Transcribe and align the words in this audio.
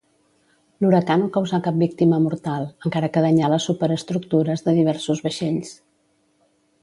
L'huracà 0.83 1.17
no 1.23 1.27
causà 1.35 1.59
cap 1.67 1.75
víctima 1.81 2.19
mortal, 2.23 2.65
encara 2.89 3.11
que 3.17 3.23
danyà 3.27 3.51
les 3.55 3.69
superestructures 3.71 4.67
de 4.69 4.75
diversos 4.79 5.21
vaixells. 5.27 5.77